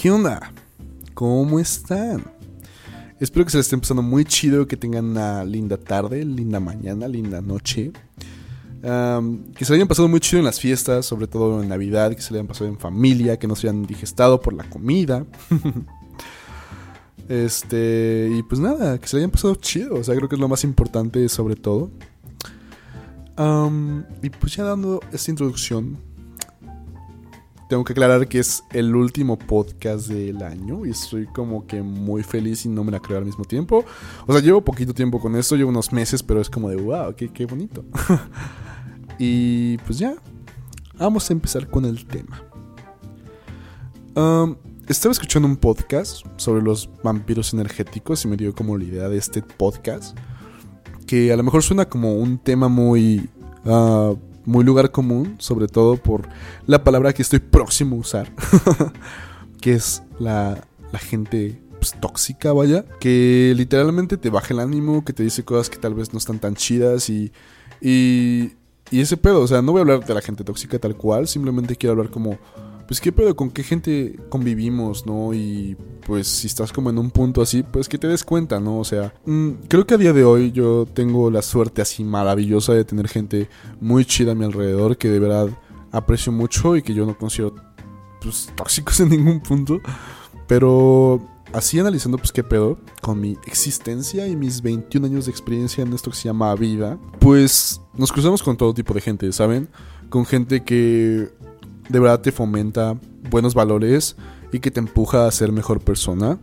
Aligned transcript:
¿Qué? 0.00 0.10
¿Cómo 1.12 1.60
están? 1.60 2.24
Espero 3.20 3.44
que 3.44 3.50
se 3.50 3.58
les 3.58 3.66
esté 3.66 3.74
empezando 3.74 4.02
muy 4.02 4.24
chido, 4.24 4.66
que 4.66 4.78
tengan 4.78 5.04
una 5.04 5.44
linda 5.44 5.76
tarde, 5.76 6.24
linda 6.24 6.58
mañana, 6.58 7.06
linda 7.06 7.42
noche. 7.42 7.92
que 8.80 9.64
se 9.66 9.72
le 9.72 9.76
hayan 9.76 9.88
pasado 9.88 10.08
muy 10.08 10.20
chido 10.20 10.38
en 10.38 10.46
las 10.46 10.58
fiestas, 10.58 11.04
sobre 11.04 11.26
todo 11.26 11.62
en 11.62 11.68
Navidad, 11.68 12.14
que 12.14 12.22
se 12.22 12.32
le 12.32 12.38
hayan 12.38 12.46
pasado 12.46 12.70
en 12.70 12.78
familia, 12.78 13.38
que 13.38 13.46
no 13.46 13.54
se 13.54 13.68
hayan 13.68 13.82
digestado 13.82 14.40
por 14.40 14.54
la 14.54 14.64
comida. 14.70 15.26
este, 17.28 18.30
y 18.34 18.42
pues 18.44 18.58
nada, 18.58 18.98
que 18.98 19.06
se 19.06 19.16
le 19.16 19.24
hayan 19.24 19.30
pasado 19.32 19.54
chido, 19.56 19.96
o 19.96 20.02
sea, 20.02 20.16
creo 20.16 20.30
que 20.30 20.36
es 20.36 20.40
lo 20.40 20.48
más 20.48 20.64
importante 20.64 21.28
sobre 21.28 21.56
todo. 21.56 21.90
y 24.22 24.30
pues 24.30 24.56
ya 24.56 24.64
dando 24.64 25.00
esta 25.12 25.30
introducción, 25.30 25.98
tengo 27.70 27.84
que 27.84 27.92
aclarar 27.92 28.26
que 28.26 28.40
es 28.40 28.64
el 28.72 28.96
último 28.96 29.38
podcast 29.38 30.08
del 30.08 30.42
año 30.42 30.84
y 30.84 30.90
estoy 30.90 31.26
como 31.26 31.68
que 31.68 31.82
muy 31.82 32.24
feliz 32.24 32.66
y 32.66 32.68
no 32.68 32.82
me 32.82 32.90
la 32.90 32.98
creo 32.98 33.18
al 33.18 33.24
mismo 33.24 33.44
tiempo. 33.44 33.84
O 34.26 34.32
sea, 34.32 34.42
llevo 34.42 34.60
poquito 34.60 34.92
tiempo 34.92 35.20
con 35.20 35.36
esto, 35.36 35.54
llevo 35.54 35.70
unos 35.70 35.92
meses, 35.92 36.20
pero 36.20 36.40
es 36.40 36.50
como 36.50 36.68
de 36.68 36.74
wow, 36.74 37.14
qué, 37.14 37.28
qué 37.28 37.46
bonito. 37.46 37.84
y 39.20 39.78
pues 39.78 40.00
ya, 40.00 40.16
vamos 40.98 41.30
a 41.30 41.32
empezar 41.32 41.70
con 41.70 41.84
el 41.84 42.04
tema. 42.06 42.42
estaba 44.88 45.12
escuchando 45.12 45.46
un 45.46 45.56
podcast 45.56 46.26
sobre 46.38 46.62
los 46.62 46.90
vampiros 47.04 47.54
energéticos 47.54 48.24
y 48.24 48.28
me 48.28 48.36
dio 48.36 48.52
como 48.52 48.76
la 48.76 48.82
idea 48.82 49.08
de 49.08 49.16
este 49.16 49.42
podcast. 49.42 50.18
Que 51.06 51.32
a 51.32 51.36
lo 51.36 51.44
mejor 51.44 51.62
suena 51.62 51.88
como 51.88 52.14
un 52.14 52.36
tema 52.36 52.66
muy... 52.66 53.28
Ah, 53.64 54.14
muy 54.50 54.64
lugar 54.64 54.90
común, 54.90 55.36
sobre 55.38 55.68
todo 55.68 55.96
por 55.96 56.28
la 56.66 56.82
palabra 56.82 57.12
que 57.12 57.22
estoy 57.22 57.38
próximo 57.38 57.96
a 57.96 58.00
usar, 58.00 58.32
que 59.60 59.72
es 59.72 60.02
la, 60.18 60.66
la 60.92 60.98
gente 60.98 61.60
pues, 61.78 61.94
tóxica, 62.00 62.52
vaya, 62.52 62.84
que 62.98 63.54
literalmente 63.56 64.16
te 64.16 64.28
baja 64.28 64.52
el 64.52 64.60
ánimo, 64.60 65.04
que 65.04 65.12
te 65.12 65.22
dice 65.22 65.44
cosas 65.44 65.70
que 65.70 65.78
tal 65.78 65.94
vez 65.94 66.12
no 66.12 66.18
están 66.18 66.40
tan 66.40 66.56
chidas 66.56 67.08
y, 67.08 67.32
y, 67.80 68.52
y 68.90 69.00
ese 69.00 69.16
pedo, 69.16 69.40
o 69.40 69.46
sea, 69.46 69.62
no 69.62 69.72
voy 69.72 69.78
a 69.78 69.82
hablar 69.82 70.04
de 70.04 70.14
la 70.14 70.20
gente 70.20 70.42
tóxica 70.42 70.78
tal 70.78 70.96
cual, 70.96 71.28
simplemente 71.28 71.76
quiero 71.76 71.92
hablar 71.92 72.10
como 72.10 72.38
pues 72.90 73.00
qué 73.00 73.12
pedo, 73.12 73.36
con 73.36 73.52
qué 73.52 73.62
gente 73.62 74.18
convivimos, 74.30 75.06
¿no? 75.06 75.32
Y 75.32 75.76
pues 76.04 76.26
si 76.26 76.48
estás 76.48 76.72
como 76.72 76.90
en 76.90 76.98
un 76.98 77.12
punto 77.12 77.40
así, 77.40 77.62
pues 77.62 77.88
que 77.88 77.98
te 77.98 78.08
des 78.08 78.24
cuenta, 78.24 78.58
¿no? 78.58 78.80
O 78.80 78.84
sea, 78.84 79.14
mm, 79.26 79.50
creo 79.68 79.86
que 79.86 79.94
a 79.94 79.96
día 79.96 80.12
de 80.12 80.24
hoy 80.24 80.50
yo 80.50 80.86
tengo 80.92 81.30
la 81.30 81.40
suerte 81.40 81.82
así 81.82 82.02
maravillosa 82.02 82.72
de 82.74 82.84
tener 82.84 83.06
gente 83.06 83.48
muy 83.80 84.04
chida 84.04 84.32
a 84.32 84.34
mi 84.34 84.44
alrededor 84.44 84.96
que 84.96 85.08
de 85.08 85.20
verdad 85.20 85.50
aprecio 85.92 86.32
mucho 86.32 86.74
y 86.74 86.82
que 86.82 86.92
yo 86.92 87.06
no 87.06 87.16
considero 87.16 87.54
pues 88.20 88.50
tóxicos 88.56 88.98
en 88.98 89.10
ningún 89.10 89.38
punto. 89.38 89.80
Pero 90.48 91.24
así 91.52 91.78
analizando 91.78 92.18
pues 92.18 92.32
qué 92.32 92.42
pedo 92.42 92.80
con 93.02 93.20
mi 93.20 93.38
existencia 93.46 94.26
y 94.26 94.34
mis 94.34 94.62
21 94.62 95.06
años 95.06 95.26
de 95.26 95.30
experiencia 95.30 95.84
en 95.84 95.92
esto 95.92 96.10
que 96.10 96.16
se 96.16 96.24
llama 96.24 96.52
vida, 96.56 96.98
pues 97.20 97.80
nos 97.94 98.10
cruzamos 98.10 98.42
con 98.42 98.56
todo 98.56 98.74
tipo 98.74 98.92
de 98.94 99.00
gente, 99.00 99.30
¿saben? 99.30 99.68
Con 100.08 100.26
gente 100.26 100.64
que 100.64 101.30
de 101.90 101.98
verdad 101.98 102.20
te 102.20 102.32
fomenta 102.32 102.96
buenos 103.30 103.54
valores 103.54 104.16
y 104.52 104.60
que 104.60 104.70
te 104.70 104.80
empuja 104.80 105.26
a 105.26 105.30
ser 105.30 105.52
mejor 105.52 105.80
persona, 105.80 106.38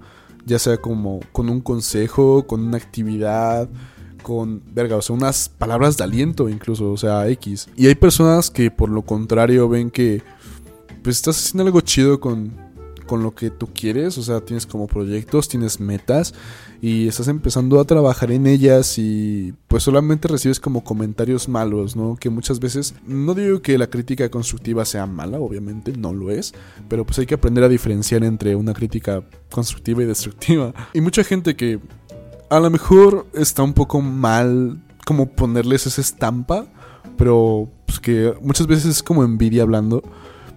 ya 0.46 0.60
sea 0.60 0.78
como 0.78 1.20
con 1.32 1.50
un 1.50 1.62
consejo, 1.62 2.46
con 2.48 2.62
una 2.62 2.78
actividad, 2.78 3.70
con, 4.24 4.62
verga, 4.74 4.98
o 4.98 5.02
sea, 5.02 5.16
unas 5.16 5.50
palabras 5.50 5.98
de 5.98 6.04
aliento 6.04 6.50
incluso, 6.50 6.92
o 6.92 6.98
sea, 6.98 7.28
X. 7.30 7.70
Y 7.76 7.88
hay 7.88 7.96
personas 7.96 8.50
que 8.50 8.72
por 8.72 8.90
lo 8.90 9.04
contrario 9.04 9.70
ven 9.70 9.90
que 9.90 10.22
pues 11.02 11.18
estás 11.18 11.38
haciendo 11.38 11.64
algo 11.64 11.82
chido 11.82 12.20
con 12.20 12.67
con 13.08 13.24
lo 13.24 13.34
que 13.34 13.50
tú 13.50 13.70
quieres, 13.74 14.18
o 14.18 14.22
sea, 14.22 14.42
tienes 14.42 14.68
como 14.68 14.86
proyectos, 14.86 15.48
tienes 15.48 15.80
metas 15.80 16.36
y 16.82 17.08
estás 17.08 17.28
empezando 17.28 17.80
a 17.80 17.86
trabajar 17.86 18.32
en 18.32 18.46
ellas 18.46 19.00
y 19.00 19.54
pues 19.68 19.84
solamente 19.84 20.28
recibes 20.28 20.60
como 20.60 20.84
comentarios 20.84 21.50
malos, 21.50 21.96
¿no? 21.96 22.16
Que 22.18 22.30
muchas 22.30 22.60
veces, 22.60 22.94
no 23.08 23.34
digo 23.34 23.62
que 23.62 23.78
la 23.78 23.88
crítica 23.88 24.30
constructiva 24.30 24.86
sea 24.86 25.08
mala, 25.08 25.40
obviamente 25.40 25.94
no 25.98 26.14
lo 26.14 26.30
es, 26.30 26.54
pero 26.88 27.06
pues 27.06 27.18
hay 27.18 27.26
que 27.26 27.36
aprender 27.36 27.64
a 27.64 27.70
diferenciar 27.70 28.24
entre 28.24 28.56
una 28.56 28.74
crítica 28.74 29.24
constructiva 29.50 30.04
y 30.04 30.06
destructiva. 30.06 30.74
Y 30.94 31.02
mucha 31.02 31.24
gente 31.24 31.56
que 31.56 31.80
a 32.50 32.60
lo 32.60 32.70
mejor 32.70 33.28
está 33.34 33.64
un 33.64 33.74
poco 33.74 34.02
mal 34.02 34.82
como 35.06 35.30
ponerles 35.30 35.88
esa 35.88 36.02
estampa, 36.02 36.68
pero 37.18 37.70
pues 37.86 38.00
que 38.00 38.34
muchas 38.42 38.68
veces 38.68 38.86
es 38.86 39.04
como 39.04 39.24
envidia 39.24 39.64
hablando. 39.64 40.04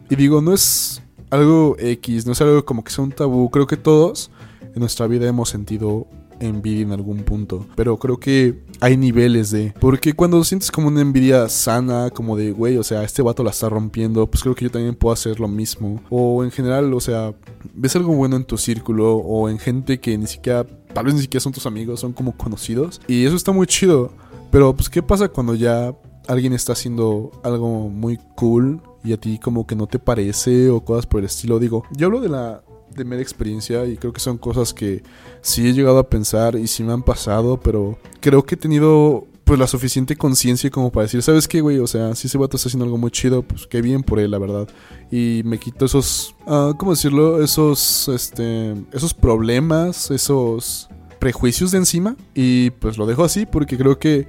Y 0.09 0.17
digo, 0.17 0.43
no 0.43 0.53
es 0.53 1.03
algo 1.31 1.77
X, 1.79 2.27
no 2.27 2.33
es 2.33 2.41
algo 2.41 2.65
como 2.65 2.85
que 2.85 2.91
sea 2.91 3.05
un 3.05 3.13
tabú. 3.13 3.51
Creo 3.51 3.67
que 3.67 3.77
todos 3.77 4.31
en 4.63 4.81
nuestra 4.81 5.07
vida 5.07 5.29
hemos 5.29 5.49
sentido 5.49 6.07
envidia 6.41 6.83
en 6.83 6.93
algún 6.93 7.19
punto. 7.19 7.67
Pero 7.77 7.99
creo 7.99 8.19
que 8.19 8.63
hay 8.81 8.97
niveles 8.97 9.51
de. 9.51 9.73
Porque 9.79 10.15
cuando 10.15 10.43
sientes 10.43 10.71
como 10.71 10.89
una 10.89 11.01
envidia 11.01 11.49
sana, 11.49 12.11
como 12.11 12.37
de, 12.37 12.53
güey, 12.53 12.77
o 12.77 12.83
sea, 12.83 13.05
este 13.05 13.23
vato 13.23 13.45
la 13.45 13.51
está 13.51 13.69
rompiendo, 13.69 14.27
pues 14.27 14.43
creo 14.43 14.55
que 14.55 14.65
yo 14.65 14.71
también 14.71 14.95
puedo 14.95 15.13
hacer 15.13 15.39
lo 15.39 15.49
mismo. 15.49 16.03
O 16.11 16.43
en 16.43 16.51
general, 16.51 16.93
o 16.93 17.01
sea, 17.01 17.35
ves 17.75 17.95
algo 17.97 18.15
bueno 18.15 18.37
en 18.37 18.45
tu 18.45 18.59
círculo 18.59 19.17
o 19.17 19.49
en 19.49 19.59
gente 19.59 20.01
que 20.01 20.17
ni 20.19 20.27
siquiera, 20.27 20.67
tal 20.93 21.05
vez 21.05 21.15
ni 21.15 21.21
siquiera 21.21 21.43
son 21.43 21.53
tus 21.53 21.67
amigos, 21.67 22.01
son 22.01 22.13
como 22.13 22.37
conocidos. 22.37 23.01
Y 23.07 23.25
eso 23.25 23.37
está 23.37 23.53
muy 23.53 23.67
chido. 23.67 24.13
Pero, 24.51 24.75
pues, 24.75 24.89
¿qué 24.89 25.03
pasa 25.03 25.29
cuando 25.29 25.55
ya 25.55 25.95
alguien 26.27 26.53
está 26.53 26.73
haciendo 26.73 27.31
algo 27.45 27.89
muy 27.89 28.19
cool 28.37 28.81
y 29.05 29.13
a 29.13 29.17
ti 29.17 29.39
como 29.39 29.67
que 29.67 29.77
no 29.77 29.87
te 29.87 29.99
parece 29.99 30.71
o 30.71 30.85
cosas 30.85 31.07
por 31.07 31.21
el 31.21 31.27
estilo. 31.27 31.59
Digo, 31.59 31.85
yo 31.97 32.07
hablo 32.07 32.21
de 32.21 32.29
la 32.29 32.63
de 32.95 33.05
mera 33.05 33.23
experiencia 33.23 33.87
y 33.87 33.97
creo 33.97 34.13
que 34.13 34.21
son 34.21 34.37
cosas 34.37 34.75
que 34.75 35.03
sí 35.43 35.69
he 35.69 35.73
llegado 35.73 35.99
a 35.99 36.09
pensar 36.09 36.57
y 36.57 36.67
sí 36.67 36.83
me 36.83 36.93
han 36.93 37.03
pasado, 37.03 37.61
pero 37.61 37.99
creo 38.21 38.43
que 38.45 38.57
he 38.57 38.59
tenido 38.59 39.27
pues 39.45 39.59
la 39.59 39.67
suficiente 39.67 40.15
conciencia 40.17 40.71
como 40.71 40.93
para 40.93 41.05
decir, 41.05 41.23
¿sabes 41.23 41.49
qué, 41.49 41.61
güey? 41.61 41.79
O 41.79 41.87
sea, 41.87 42.15
si 42.15 42.29
ese 42.29 42.39
vato 42.39 42.57
está 42.57 42.69
haciendo 42.69 42.85
algo 42.85 42.99
muy 42.99 43.11
chido, 43.11 43.43
pues 43.43 43.67
qué 43.67 43.83
bien 43.83 44.03
por 44.03 44.21
él, 44.21 44.31
la 44.31 44.39
verdad. 44.39 44.69
Y 45.11 45.43
me 45.45 45.59
quito 45.59 45.87
esos, 45.87 46.37
uh, 46.47 46.75
¿cómo 46.77 46.93
decirlo? 46.93 47.43
Esos, 47.43 48.09
este, 48.09 48.75
esos 48.93 49.13
problemas, 49.13 50.11
esos 50.13 50.89
prejuicios 51.19 51.71
de 51.73 51.79
encima 51.79 52.17
y 52.35 52.71
pues 52.71 52.97
lo 52.97 53.07
dejo 53.07 53.25
así 53.25 53.45
porque 53.45 53.77
creo 53.77 53.99
que 53.99 54.27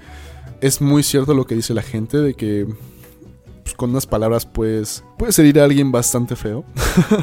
es 0.59 0.81
muy 0.81 1.03
cierto 1.03 1.33
lo 1.33 1.45
que 1.45 1.55
dice 1.55 1.73
la 1.73 1.81
gente 1.81 2.17
de 2.17 2.33
que 2.33 2.67
pues, 3.71 3.77
con 3.77 3.89
unas 3.91 4.05
palabras 4.05 4.45
pues 4.45 5.03
puedes 5.17 5.37
herir 5.39 5.59
a 5.59 5.63
alguien 5.63 5.91
bastante 5.91 6.35
feo 6.35 6.65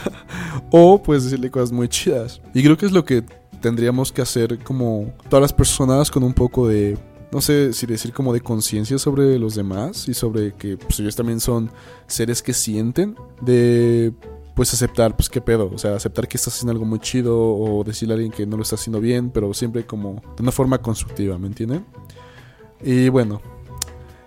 o 0.70 1.03
puedes 1.03 1.25
decirle 1.25 1.50
cosas 1.50 1.72
muy 1.72 1.88
chidas. 1.88 2.41
Y 2.54 2.62
creo 2.62 2.76
que 2.76 2.86
es 2.86 2.92
lo 2.92 3.04
que 3.04 3.22
tendríamos 3.60 4.12
que 4.12 4.22
hacer 4.22 4.58
como 4.60 5.12
todas 5.28 5.42
las 5.42 5.53
personas 5.53 6.10
con 6.10 6.22
un 6.22 6.32
poco 6.32 6.69
de 6.69 6.97
no 7.31 7.41
sé 7.42 7.75
si 7.75 7.84
decir 7.87 8.12
como 8.12 8.32
de 8.32 8.41
conciencia 8.41 8.98
sobre 8.98 9.38
los 9.38 9.54
demás 9.54 10.08
y 10.08 10.14
sobre 10.14 10.54
que 10.54 10.78
pues, 10.78 11.00
ellos 11.00 11.16
también 11.16 11.41
son 11.41 11.70
seres 12.06 12.42
que 12.42 12.54
sienten 12.54 13.16
de 13.42 14.14
pues 14.54 14.72
aceptar 14.72 15.14
pues 15.14 15.28
qué 15.28 15.41
pedo, 15.41 15.70
o 15.72 15.78
sea, 15.78 15.94
aceptar 15.94 16.26
que 16.26 16.37
estás 16.37 16.54
haciendo 16.54 16.72
algo 16.72 16.84
muy 16.84 16.98
chido 16.98 17.38
o 17.38 17.84
decirle 17.84 18.14
a 18.14 18.16
alguien 18.16 18.32
que 18.32 18.47
no 18.47 18.56
lo 18.56 18.62
está 18.62 18.75
haciendo 18.76 19.00
bien, 19.00 19.31
pero 19.31 19.53
siempre 19.54 19.87
como 19.87 20.22
de 20.37 20.42
una 20.42 20.50
forma 20.50 20.78
constructiva, 20.78 21.38
¿me 21.38 21.47
entienden? 21.47 21.84
Y 22.82 23.08
bueno, 23.08 23.41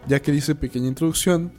ya 0.08 0.22
que 0.22 0.32
dice 0.32 0.56
pequeña 0.56 0.88
introducción, 0.88 1.52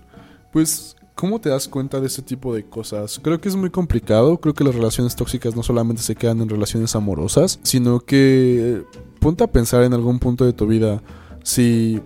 pues, 0.53 0.97
¿cómo 1.15 1.41
te 1.41 1.49
das 1.49 1.69
cuenta 1.69 2.01
de 2.01 2.07
este 2.07 2.23
tipo 2.23 2.55
de 2.55 2.65
cosas? 2.65 3.21
Creo 3.23 3.41
que 3.41 3.49
es 3.49 3.57
muy 3.57 3.71
complicado. 3.71 4.39
Creo 4.39 4.55
que 4.55 4.65
las 4.65 4.75
relaciones 4.75 5.17
tóxicas 5.17 5.57
no 5.57 5.63
solamente 5.63 6.03
se 6.03 6.15
quedan 6.15 6.41
en 6.41 6.49
relaciones 6.49 6.95
amorosas, 6.95 7.59
sino 7.63 8.01
que 8.01 8.85
ponte 9.19 9.45
a 9.45 9.51
pensar 9.51 9.83
en 9.83 9.95
algún 9.95 10.19
punto 10.19 10.45
de 10.45 10.53
tu 10.53 10.67
vida 10.67 11.03
si 11.43 12.01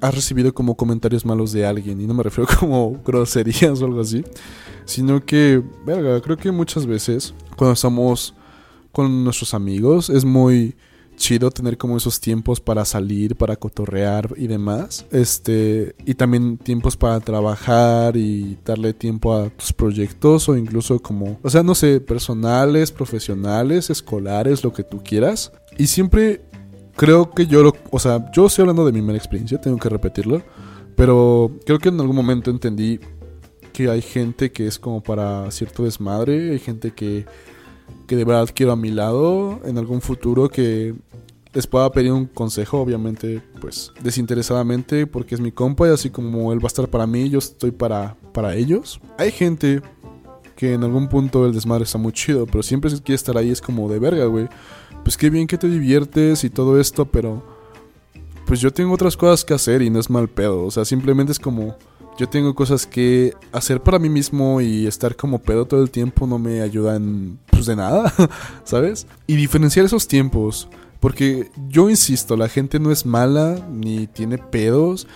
has 0.00 0.14
recibido 0.14 0.54
como 0.54 0.76
comentarios 0.76 1.24
malos 1.24 1.52
de 1.52 1.66
alguien, 1.66 2.00
y 2.00 2.06
no 2.06 2.14
me 2.14 2.22
refiero 2.22 2.48
como 2.60 3.00
groserías 3.04 3.80
o 3.80 3.86
algo 3.86 4.00
así, 4.00 4.24
sino 4.84 5.24
que, 5.24 5.62
verga, 5.84 6.20
creo 6.20 6.36
que 6.36 6.52
muchas 6.52 6.86
veces 6.86 7.34
cuando 7.56 7.74
estamos 7.74 8.34
con 8.92 9.24
nuestros 9.24 9.54
amigos 9.54 10.10
es 10.10 10.24
muy 10.24 10.76
chido 11.18 11.50
tener 11.50 11.76
como 11.76 11.96
esos 11.98 12.20
tiempos 12.20 12.60
para 12.60 12.84
salir, 12.86 13.36
para 13.36 13.56
cotorrear 13.56 14.32
y 14.36 14.46
demás. 14.46 15.04
Este, 15.10 15.94
y 16.06 16.14
también 16.14 16.56
tiempos 16.56 16.96
para 16.96 17.20
trabajar 17.20 18.16
y 18.16 18.56
darle 18.64 18.94
tiempo 18.94 19.34
a 19.34 19.50
tus 19.50 19.72
proyectos 19.72 20.48
o 20.48 20.56
incluso 20.56 21.00
como, 21.00 21.38
o 21.42 21.50
sea, 21.50 21.62
no 21.62 21.74
sé, 21.74 22.00
personales, 22.00 22.90
profesionales, 22.90 23.90
escolares, 23.90 24.64
lo 24.64 24.72
que 24.72 24.84
tú 24.84 25.02
quieras. 25.04 25.52
Y 25.76 25.88
siempre 25.88 26.40
creo 26.96 27.30
que 27.30 27.46
yo 27.46 27.62
lo, 27.62 27.74
o 27.90 27.98
sea, 27.98 28.30
yo 28.32 28.46
estoy 28.46 28.62
hablando 28.62 28.86
de 28.86 28.92
mi 28.92 29.02
mera 29.02 29.18
experiencia, 29.18 29.60
tengo 29.60 29.76
que 29.76 29.88
repetirlo, 29.88 30.42
pero 30.96 31.52
creo 31.66 31.78
que 31.78 31.90
en 31.90 32.00
algún 32.00 32.16
momento 32.16 32.50
entendí 32.50 33.00
que 33.72 33.90
hay 33.90 34.02
gente 34.02 34.50
que 34.50 34.66
es 34.66 34.78
como 34.78 35.02
para 35.02 35.50
cierto 35.50 35.84
desmadre, 35.84 36.52
hay 36.52 36.58
gente 36.58 36.92
que 36.92 37.26
que 38.08 38.16
de 38.16 38.24
verdad 38.24 38.48
quiero 38.52 38.72
a 38.72 38.76
mi 38.76 38.90
lado 38.90 39.60
en 39.64 39.78
algún 39.78 40.00
futuro 40.00 40.48
que 40.48 40.94
les 41.52 41.66
pueda 41.66 41.90
pedir 41.90 42.12
un 42.12 42.26
consejo, 42.26 42.80
obviamente, 42.80 43.42
pues 43.60 43.92
desinteresadamente, 44.02 45.06
porque 45.06 45.34
es 45.34 45.40
mi 45.40 45.52
compa 45.52 45.88
y 45.88 45.92
así 45.92 46.10
como 46.10 46.52
él 46.52 46.60
va 46.60 46.64
a 46.64 46.68
estar 46.68 46.88
para 46.88 47.06
mí, 47.06 47.28
yo 47.30 47.38
estoy 47.38 47.70
para, 47.70 48.16
para 48.32 48.54
ellos. 48.54 49.00
Hay 49.16 49.32
gente 49.32 49.82
que 50.56 50.74
en 50.74 50.84
algún 50.84 51.08
punto 51.08 51.46
el 51.46 51.52
desmadre 51.52 51.84
está 51.84 51.98
muy 51.98 52.12
chido, 52.12 52.46
pero 52.46 52.62
siempre 52.62 52.90
si 52.90 53.00
quieres 53.00 53.20
estar 53.20 53.36
ahí 53.36 53.50
es 53.50 53.60
como 53.60 53.88
de 53.88 53.98
verga, 53.98 54.24
güey. 54.26 54.48
Pues 55.04 55.16
qué 55.16 55.30
bien 55.30 55.46
que 55.46 55.56
te 55.56 55.68
diviertes 55.68 56.44
y 56.44 56.50
todo 56.50 56.80
esto, 56.80 57.06
pero 57.06 57.42
pues 58.46 58.60
yo 58.60 58.72
tengo 58.72 58.94
otras 58.94 59.16
cosas 59.16 59.44
que 59.44 59.54
hacer 59.54 59.82
y 59.82 59.90
no 59.90 60.00
es 60.00 60.10
mal 60.10 60.28
pedo, 60.28 60.64
o 60.64 60.70
sea, 60.70 60.84
simplemente 60.84 61.32
es 61.32 61.38
como 61.38 61.76
yo 62.18 62.28
tengo 62.28 62.52
cosas 62.54 62.84
que 62.84 63.32
hacer 63.52 63.80
para 63.80 64.00
mí 64.00 64.08
mismo 64.08 64.60
y 64.60 64.88
estar 64.88 65.14
como 65.14 65.38
pedo 65.38 65.66
todo 65.66 65.80
el 65.82 65.90
tiempo 65.90 66.26
no 66.26 66.38
me 66.38 66.62
ayuda 66.62 66.96
en 66.96 67.38
pues 67.48 67.66
de 67.66 67.76
nada, 67.76 68.12
¿sabes? 68.64 69.06
Y 69.28 69.36
diferenciar 69.36 69.86
esos 69.86 70.08
tiempos, 70.08 70.68
porque 71.00 71.50
yo 71.68 71.90
insisto, 71.90 72.36
la 72.36 72.48
gente 72.48 72.80
no 72.80 72.90
es 72.90 73.06
mala 73.06 73.66
ni 73.70 74.06
tiene 74.06 74.38
pedos, 74.38 75.06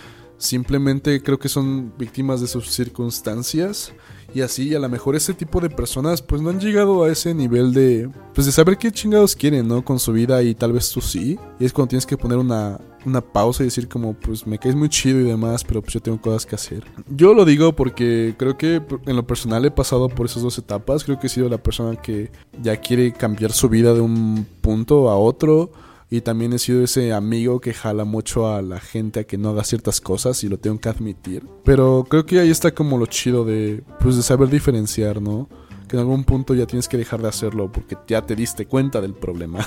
simplemente 0.43 1.23
creo 1.23 1.39
que 1.39 1.47
son 1.47 1.93
víctimas 1.97 2.41
de 2.41 2.47
sus 2.47 2.69
circunstancias 2.69 3.93
y 4.35 4.41
así 4.41 4.75
a 4.75 4.79
lo 4.79 4.89
mejor 4.89 5.15
ese 5.15 5.33
tipo 5.33 5.61
de 5.61 5.69
personas 5.69 6.21
pues 6.21 6.41
no 6.41 6.49
han 6.49 6.59
llegado 6.59 7.03
a 7.03 7.11
ese 7.11 7.33
nivel 7.33 7.73
de 7.73 8.09
pues 8.33 8.45
de 8.45 8.51
saber 8.51 8.77
qué 8.77 8.91
chingados 8.91 9.35
quieren, 9.35 9.67
¿no? 9.67 9.85
Con 9.85 9.99
su 9.99 10.11
vida 10.11 10.43
y 10.43 10.53
tal 10.53 10.73
vez 10.73 10.91
tú 10.91 10.99
sí. 10.99 11.39
Y 11.59 11.65
es 11.65 11.71
cuando 11.71 11.89
tienes 11.89 12.05
que 12.05 12.17
poner 12.17 12.37
una, 12.37 12.81
una 13.05 13.21
pausa 13.21 13.63
y 13.63 13.67
decir 13.67 13.87
como 13.87 14.15
pues 14.15 14.45
me 14.45 14.59
caes 14.59 14.75
muy 14.75 14.89
chido 14.89 15.21
y 15.21 15.23
demás, 15.23 15.63
pero 15.63 15.81
pues 15.81 15.93
yo 15.93 16.01
tengo 16.01 16.19
cosas 16.19 16.45
que 16.45 16.55
hacer. 16.55 16.83
Yo 17.07 17.33
lo 17.33 17.45
digo 17.45 17.73
porque 17.73 18.35
creo 18.37 18.57
que 18.57 18.81
en 19.05 19.15
lo 19.15 19.25
personal 19.25 19.63
he 19.63 19.71
pasado 19.71 20.09
por 20.09 20.25
esas 20.25 20.43
dos 20.43 20.57
etapas. 20.57 21.05
Creo 21.05 21.19
que 21.19 21.27
he 21.27 21.29
sido 21.29 21.47
la 21.47 21.61
persona 21.61 21.95
que 22.01 22.31
ya 22.61 22.75
quiere 22.77 23.13
cambiar 23.13 23.53
su 23.53 23.69
vida 23.69 23.93
de 23.93 24.01
un 24.01 24.45
punto 24.61 25.09
a 25.09 25.15
otro 25.15 25.71
y 26.13 26.21
también 26.21 26.53
he 26.53 26.59
sido 26.59 26.83
ese 26.83 27.11
amigo 27.11 27.59
que 27.59 27.73
jala 27.73 28.05
mucho 28.05 28.47
a 28.47 28.61
la 28.61 28.79
gente 28.79 29.21
a 29.21 29.23
que 29.23 29.35
no 29.39 29.49
haga 29.49 29.63
ciertas 29.63 29.99
cosas 29.99 30.43
y 30.43 30.47
lo 30.47 30.59
tengo 30.59 30.79
que 30.79 30.87
admitir. 30.87 31.43
Pero 31.65 32.05
creo 32.07 32.23
que 32.23 32.39
ahí 32.39 32.51
está 32.51 32.71
como 32.71 32.99
lo 32.99 33.07
chido 33.07 33.43
de, 33.45 33.83
pues, 33.99 34.15
de 34.15 34.21
saber 34.21 34.49
diferenciar, 34.49 35.23
¿no? 35.23 35.49
Que 35.87 35.95
en 35.95 36.01
algún 36.01 36.23
punto 36.23 36.53
ya 36.53 36.67
tienes 36.67 36.87
que 36.87 36.99
dejar 36.99 37.23
de 37.23 37.29
hacerlo 37.29 37.71
porque 37.71 37.97
ya 38.05 38.23
te 38.23 38.35
diste 38.35 38.67
cuenta 38.67 39.01
del 39.01 39.15
problema. 39.15 39.65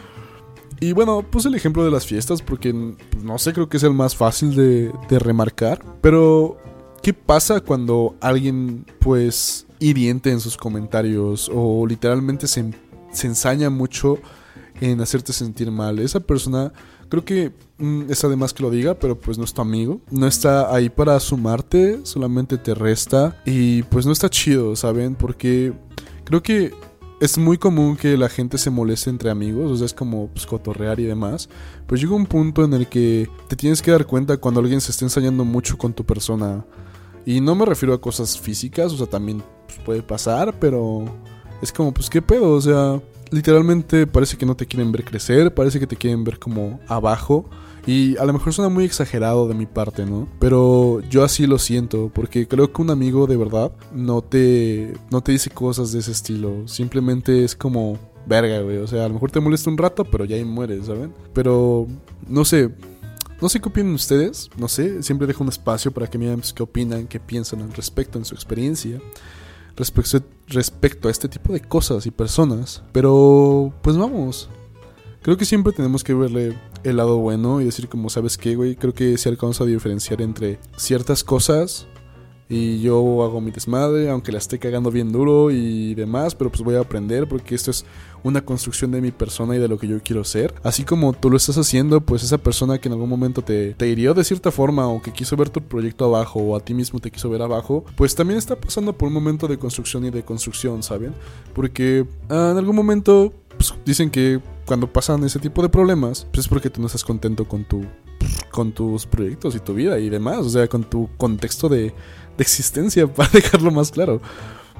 y 0.78 0.92
bueno, 0.92 1.22
puse 1.22 1.48
el 1.48 1.54
ejemplo 1.54 1.82
de 1.86 1.90
las 1.90 2.04
fiestas 2.04 2.42
porque 2.42 2.74
pues, 2.74 3.24
no 3.24 3.38
sé, 3.38 3.54
creo 3.54 3.70
que 3.70 3.78
es 3.78 3.82
el 3.82 3.94
más 3.94 4.14
fácil 4.14 4.54
de, 4.54 4.92
de 5.08 5.18
remarcar. 5.18 5.82
Pero, 6.02 6.58
¿qué 7.02 7.14
pasa 7.14 7.60
cuando 7.60 8.14
alguien, 8.20 8.84
pues, 8.98 9.66
hiriente 9.78 10.32
en 10.32 10.40
sus 10.40 10.58
comentarios 10.58 11.50
o 11.50 11.86
literalmente 11.86 12.46
se, 12.46 12.74
se 13.10 13.26
ensaña 13.26 13.70
mucho? 13.70 14.18
En 14.90 15.00
hacerte 15.00 15.32
sentir 15.32 15.70
mal. 15.70 16.00
Esa 16.00 16.20
persona, 16.20 16.72
creo 17.08 17.24
que 17.24 17.52
mm, 17.78 18.10
es 18.10 18.24
además 18.24 18.52
que 18.52 18.64
lo 18.64 18.70
diga, 18.70 18.94
pero 18.94 19.18
pues 19.18 19.38
no 19.38 19.44
es 19.44 19.54
tu 19.54 19.62
amigo. 19.62 20.00
No 20.10 20.26
está 20.26 20.74
ahí 20.74 20.90
para 20.90 21.18
sumarte, 21.20 22.00
solamente 22.02 22.58
te 22.58 22.74
resta. 22.74 23.40
Y 23.46 23.84
pues 23.84 24.06
no 24.06 24.12
está 24.12 24.28
chido, 24.28 24.74
¿saben? 24.74 25.14
Porque 25.14 25.72
creo 26.24 26.42
que 26.42 26.72
es 27.20 27.38
muy 27.38 27.58
común 27.58 27.96
que 27.96 28.16
la 28.16 28.28
gente 28.28 28.58
se 28.58 28.70
moleste 28.70 29.08
entre 29.08 29.30
amigos, 29.30 29.70
o 29.70 29.76
sea, 29.76 29.86
es 29.86 29.94
como 29.94 30.26
pues, 30.26 30.44
cotorrear 30.46 30.98
y 30.98 31.04
demás. 31.04 31.48
Pero 31.86 32.00
llega 32.00 32.16
un 32.16 32.26
punto 32.26 32.64
en 32.64 32.72
el 32.72 32.88
que 32.88 33.30
te 33.46 33.54
tienes 33.54 33.80
que 33.80 33.92
dar 33.92 34.04
cuenta 34.04 34.36
cuando 34.38 34.58
alguien 34.58 34.80
se 34.80 34.90
está 34.90 35.04
ensayando 35.04 35.44
mucho 35.44 35.78
con 35.78 35.92
tu 35.92 36.04
persona. 36.04 36.66
Y 37.24 37.40
no 37.40 37.54
me 37.54 37.64
refiero 37.64 37.94
a 37.94 38.00
cosas 38.00 38.36
físicas, 38.36 38.92
o 38.92 38.96
sea, 38.96 39.06
también 39.06 39.44
pues, 39.68 39.78
puede 39.84 40.02
pasar, 40.02 40.58
pero 40.58 41.04
es 41.62 41.70
como, 41.70 41.94
pues, 41.94 42.10
¿qué 42.10 42.20
pedo? 42.20 42.50
O 42.50 42.60
sea, 42.60 43.00
literalmente 43.32 44.06
parece 44.06 44.36
que 44.36 44.46
no 44.46 44.54
te 44.54 44.66
quieren 44.66 44.92
ver 44.92 45.04
crecer, 45.04 45.52
parece 45.52 45.80
que 45.80 45.86
te 45.86 45.96
quieren 45.96 46.22
ver 46.22 46.38
como 46.38 46.78
abajo. 46.86 47.48
Y 47.84 48.16
a 48.18 48.24
lo 48.24 48.32
mejor 48.32 48.52
suena 48.52 48.68
muy 48.68 48.84
exagerado 48.84 49.48
de 49.48 49.54
mi 49.54 49.66
parte, 49.66 50.06
¿no? 50.06 50.28
Pero 50.38 51.00
yo 51.10 51.24
así 51.24 51.48
lo 51.48 51.58
siento, 51.58 52.12
porque 52.14 52.46
creo 52.46 52.72
que 52.72 52.80
un 52.80 52.90
amigo 52.90 53.26
de 53.26 53.36
verdad 53.36 53.72
no 53.92 54.22
te, 54.22 54.92
no 55.10 55.20
te 55.20 55.32
dice 55.32 55.50
cosas 55.50 55.90
de 55.90 55.98
ese 55.98 56.12
estilo. 56.12 56.68
Simplemente 56.68 57.42
es 57.42 57.56
como, 57.56 57.98
verga, 58.24 58.60
güey. 58.60 58.76
O 58.76 58.86
sea, 58.86 59.04
a 59.04 59.08
lo 59.08 59.14
mejor 59.14 59.32
te 59.32 59.40
molesta 59.40 59.68
un 59.68 59.78
rato, 59.78 60.04
pero 60.04 60.24
ya 60.24 60.36
ahí 60.36 60.44
mueres, 60.44 60.86
¿saben? 60.86 61.12
Pero, 61.34 61.88
no 62.28 62.44
sé. 62.44 62.70
No 63.40 63.48
sé 63.48 63.60
qué 63.60 63.68
opinan 63.68 63.94
ustedes, 63.94 64.48
no 64.56 64.68
sé, 64.68 65.02
siempre 65.02 65.26
dejo 65.26 65.42
un 65.42 65.48
espacio 65.48 65.90
para 65.90 66.06
que 66.06 66.16
me 66.16 66.26
digan 66.26 66.38
pues, 66.38 66.52
qué 66.52 66.62
opinan, 66.62 67.08
qué 67.08 67.18
piensan 67.18 67.60
al 67.62 67.72
respecto 67.72 68.16
en 68.16 68.24
su 68.24 68.36
experiencia 68.36 69.00
respecto, 69.76 70.22
respecto 70.52 71.08
a 71.08 71.10
este 71.10 71.28
tipo 71.28 71.52
de 71.52 71.60
cosas 71.60 72.06
y 72.06 72.10
personas. 72.10 72.82
Pero, 72.92 73.72
pues 73.82 73.96
vamos. 73.96 74.48
Creo 75.22 75.36
que 75.36 75.44
siempre 75.44 75.72
tenemos 75.72 76.02
que 76.02 76.14
verle 76.14 76.58
el 76.82 76.96
lado 76.96 77.18
bueno 77.18 77.60
y 77.60 77.64
decir 77.64 77.88
como, 77.88 78.10
¿sabes 78.10 78.36
qué, 78.36 78.56
güey? 78.56 78.74
Creo 78.74 78.92
que 78.92 79.16
si 79.18 79.28
alcanza 79.28 79.64
a 79.64 79.66
diferenciar 79.66 80.20
entre 80.20 80.58
ciertas 80.76 81.22
cosas 81.22 81.86
y 82.48 82.80
yo 82.80 83.22
hago 83.22 83.40
mi 83.40 83.50
desmadre, 83.50 84.10
aunque 84.10 84.32
la 84.32 84.38
esté 84.38 84.58
cagando 84.58 84.90
bien 84.90 85.12
duro 85.12 85.50
y 85.50 85.94
demás, 85.94 86.34
pero 86.34 86.50
pues 86.50 86.62
voy 86.62 86.74
a 86.74 86.80
aprender 86.80 87.28
porque 87.28 87.54
esto 87.54 87.70
es 87.70 87.84
una 88.24 88.44
construcción 88.44 88.90
de 88.90 89.00
mi 89.00 89.10
persona 89.10 89.56
y 89.56 89.58
de 89.58 89.68
lo 89.68 89.78
que 89.78 89.88
yo 89.88 90.00
quiero 90.02 90.24
ser. 90.24 90.54
Así 90.62 90.84
como 90.84 91.12
tú 91.12 91.30
lo 91.30 91.36
estás 91.36 91.58
haciendo, 91.58 92.00
pues 92.00 92.22
esa 92.22 92.38
persona 92.38 92.78
que 92.78 92.88
en 92.88 92.94
algún 92.94 93.08
momento 93.08 93.42
te, 93.42 93.74
te 93.74 93.88
hirió 93.88 94.14
de 94.14 94.24
cierta 94.24 94.50
forma 94.50 94.86
o 94.88 95.02
que 95.02 95.12
quiso 95.12 95.36
ver 95.36 95.50
tu 95.50 95.62
proyecto 95.62 96.04
abajo 96.04 96.40
o 96.40 96.56
a 96.56 96.60
ti 96.60 96.74
mismo 96.74 97.00
te 97.00 97.10
quiso 97.10 97.30
ver 97.30 97.42
abajo, 97.42 97.84
pues 97.96 98.14
también 98.14 98.38
está 98.38 98.56
pasando 98.56 98.92
por 98.92 99.08
un 99.08 99.14
momento 99.14 99.48
de 99.48 99.58
construcción 99.58 100.04
y 100.04 100.10
de 100.10 100.24
construcción, 100.24 100.82
¿saben? 100.82 101.14
Porque 101.54 102.06
ah, 102.28 102.50
en 102.52 102.58
algún 102.58 102.76
momento 102.76 103.32
pues, 103.56 103.74
dicen 103.84 104.10
que 104.10 104.40
cuando 104.66 104.92
pasan 104.92 105.24
ese 105.24 105.38
tipo 105.38 105.62
de 105.62 105.68
problemas, 105.68 106.26
pues 106.32 106.46
es 106.46 106.48
porque 106.48 106.70
tú 106.70 106.80
no 106.80 106.86
estás 106.86 107.04
contento 107.04 107.46
con 107.46 107.64
tu 107.64 107.84
con 108.52 108.70
tus 108.70 109.06
proyectos 109.06 109.56
y 109.56 109.58
tu 109.58 109.74
vida 109.74 109.98
y 109.98 110.08
demás, 110.08 110.38
o 110.38 110.48
sea, 110.48 110.68
con 110.68 110.84
tu 110.84 111.08
contexto 111.16 111.68
de 111.68 111.92
de 112.36 112.42
existencia, 112.42 113.06
para 113.12 113.30
dejarlo 113.30 113.70
más 113.70 113.90
claro. 113.90 114.20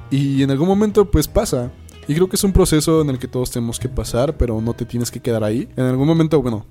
Y 0.09 0.43
en 0.43 0.51
algún 0.51 0.67
momento 0.67 1.09
pues 1.09 1.27
pasa. 1.27 1.71
Y 2.07 2.15
creo 2.15 2.27
que 2.27 2.35
es 2.35 2.43
un 2.43 2.51
proceso 2.51 3.01
en 3.01 3.09
el 3.09 3.19
que 3.19 3.27
todos 3.27 3.51
tenemos 3.51 3.79
que 3.79 3.89
pasar, 3.89 4.37
pero 4.37 4.59
no 4.61 4.73
te 4.73 4.85
tienes 4.85 5.09
que 5.09 5.21
quedar 5.21 5.43
ahí. 5.43 5.69
En 5.77 5.85
algún 5.85 6.07
momento, 6.07 6.41
bueno, 6.41 6.65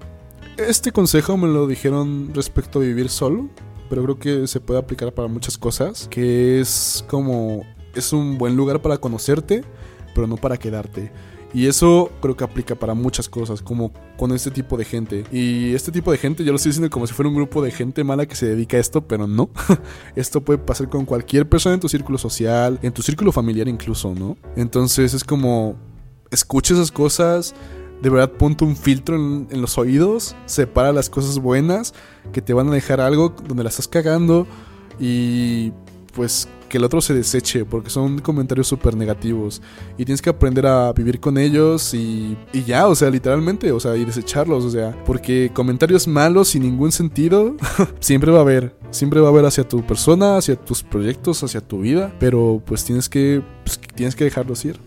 este 0.56 0.92
consejo 0.92 1.36
me 1.36 1.48
lo 1.48 1.66
dijeron 1.66 2.30
respecto 2.34 2.78
a 2.78 2.82
vivir 2.82 3.08
solo, 3.08 3.48
pero 3.88 4.02
creo 4.02 4.18
que 4.18 4.46
se 4.46 4.60
puede 4.60 4.80
aplicar 4.80 5.12
para 5.12 5.28
muchas 5.28 5.56
cosas, 5.56 6.08
que 6.08 6.60
es 6.60 7.04
como 7.08 7.62
es 7.94 8.12
un 8.12 8.38
buen 8.38 8.56
lugar 8.56 8.82
para 8.82 8.98
conocerte, 8.98 9.64
pero 10.14 10.26
no 10.26 10.36
para 10.36 10.56
quedarte. 10.56 11.10
Y 11.54 11.66
eso 11.66 12.10
creo 12.20 12.36
que 12.36 12.44
aplica 12.44 12.74
para 12.74 12.94
muchas 12.94 13.28
cosas, 13.28 13.60
como 13.60 13.92
con 14.16 14.32
este 14.32 14.50
tipo 14.50 14.76
de 14.76 14.84
gente. 14.84 15.24
Y 15.30 15.74
este 15.74 15.92
tipo 15.92 16.10
de 16.10 16.18
gente, 16.18 16.44
yo 16.44 16.52
lo 16.52 16.56
estoy 16.56 16.70
diciendo 16.70 16.90
como 16.90 17.06
si 17.06 17.12
fuera 17.12 17.28
un 17.28 17.34
grupo 17.34 17.62
de 17.62 17.70
gente 17.70 18.04
mala 18.04 18.26
que 18.26 18.34
se 18.34 18.46
dedica 18.46 18.76
a 18.76 18.80
esto, 18.80 19.06
pero 19.06 19.26
no. 19.26 19.50
esto 20.16 20.40
puede 20.40 20.58
pasar 20.58 20.88
con 20.88 21.04
cualquier 21.04 21.48
persona 21.48 21.74
en 21.74 21.80
tu 21.80 21.88
círculo 21.88 22.18
social, 22.18 22.78
en 22.82 22.92
tu 22.92 23.02
círculo 23.02 23.32
familiar 23.32 23.68
incluso, 23.68 24.14
¿no? 24.14 24.36
Entonces 24.56 25.12
es 25.12 25.24
como, 25.24 25.76
escucha 26.30 26.74
esas 26.74 26.90
cosas, 26.90 27.54
de 28.02 28.10
verdad 28.10 28.32
ponte 28.32 28.64
un 28.64 28.74
filtro 28.74 29.16
en, 29.16 29.60
los 29.60 29.78
oídos, 29.78 30.34
separa 30.46 30.92
las 30.92 31.08
cosas 31.08 31.38
buenas 31.38 31.94
que 32.32 32.42
te 32.42 32.52
van 32.52 32.68
a 32.68 32.72
dejar 32.72 33.00
algo 33.00 33.34
donde 33.46 33.62
la 33.62 33.68
estás 33.68 33.88
cagando 33.88 34.46
y 34.98 35.72
pues 36.12 36.48
que 36.68 36.78
el 36.78 36.84
otro 36.84 37.00
se 37.00 37.12
deseche, 37.12 37.64
porque 37.64 37.90
son 37.90 38.20
comentarios 38.20 38.66
súper 38.66 38.96
negativos. 38.96 39.60
Y 39.98 40.04
tienes 40.04 40.22
que 40.22 40.30
aprender 40.30 40.66
a 40.66 40.92
vivir 40.92 41.20
con 41.20 41.36
ellos 41.36 41.92
y, 41.92 42.36
y, 42.52 42.64
ya, 42.64 42.88
o 42.88 42.94
sea, 42.94 43.10
literalmente, 43.10 43.72
o 43.72 43.80
sea, 43.80 43.96
y 43.96 44.04
desecharlos, 44.04 44.64
o 44.64 44.70
sea, 44.70 44.96
porque 45.04 45.50
comentarios 45.52 46.08
malos 46.08 46.48
sin 46.48 46.62
ningún 46.62 46.90
sentido 46.92 47.56
siempre 48.00 48.32
va 48.32 48.38
a 48.38 48.42
haber. 48.42 48.74
Siempre 48.90 49.20
va 49.20 49.28
a 49.28 49.30
haber 49.30 49.44
hacia 49.44 49.68
tu 49.68 49.86
persona, 49.86 50.36
hacia 50.36 50.56
tus 50.56 50.82
proyectos, 50.82 51.42
hacia 51.42 51.60
tu 51.60 51.80
vida, 51.80 52.14
pero 52.18 52.62
pues 52.64 52.84
tienes 52.84 53.08
que, 53.08 53.42
pues, 53.64 53.78
tienes 53.94 54.16
que 54.16 54.24
dejarlos 54.24 54.64
ir. 54.64 54.78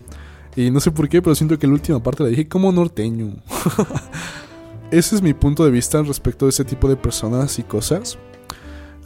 Y 0.56 0.70
no 0.70 0.80
sé 0.80 0.90
por 0.90 1.08
qué, 1.08 1.20
pero 1.20 1.34
siento 1.34 1.58
que 1.58 1.66
la 1.66 1.74
última 1.74 2.02
parte 2.02 2.22
la 2.22 2.30
dije 2.30 2.48
como 2.48 2.72
norteño. 2.72 3.36
Ese 4.90 5.16
es 5.16 5.22
mi 5.22 5.34
punto 5.34 5.64
de 5.64 5.70
vista 5.70 6.02
respecto 6.02 6.46
de 6.46 6.50
ese 6.50 6.64
tipo 6.64 6.88
de 6.88 6.96
personas 6.96 7.58
y 7.58 7.64
cosas. 7.64 8.16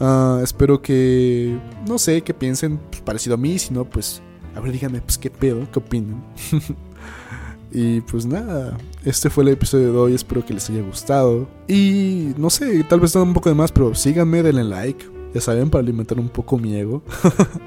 Uh, 0.00 0.42
espero 0.42 0.80
que, 0.80 1.58
no 1.86 1.98
sé, 1.98 2.22
que 2.22 2.32
piensen 2.32 2.78
pues, 2.90 3.02
parecido 3.02 3.34
a 3.34 3.36
mí, 3.36 3.58
si 3.58 3.74
no, 3.74 3.84
pues, 3.84 4.22
a 4.56 4.60
ver, 4.60 4.72
díganme, 4.72 5.02
pues, 5.02 5.18
qué 5.18 5.28
pedo, 5.30 5.70
qué 5.70 5.78
opinan. 5.78 6.24
y 7.72 8.00
pues 8.00 8.24
nada, 8.24 8.78
este 9.04 9.28
fue 9.28 9.44
el 9.44 9.50
episodio 9.50 9.92
de 9.92 9.98
hoy, 9.98 10.14
espero 10.14 10.44
que 10.44 10.54
les 10.54 10.68
haya 10.70 10.82
gustado. 10.82 11.46
Y 11.68 12.32
no 12.38 12.48
sé, 12.48 12.82
tal 12.84 13.00
vez 13.00 13.12
dan 13.12 13.24
un 13.28 13.34
poco 13.34 13.50
de 13.50 13.54
más, 13.54 13.72
pero 13.72 13.94
síganme, 13.94 14.42
denle 14.42 14.64
like, 14.64 15.04
ya 15.34 15.40
saben, 15.42 15.68
para 15.68 15.82
alimentar 15.82 16.18
un 16.18 16.30
poco 16.30 16.56
mi 16.56 16.74
ego. 16.76 17.02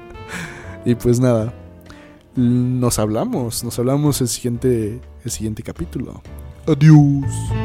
y 0.84 0.96
pues 0.96 1.20
nada, 1.20 1.54
nos 2.34 2.98
hablamos, 2.98 3.62
nos 3.62 3.78
hablamos 3.78 4.20
el 4.20 4.28
siguiente, 4.28 5.00
el 5.24 5.30
siguiente 5.30 5.62
capítulo. 5.62 6.20
Adiós. 6.66 7.63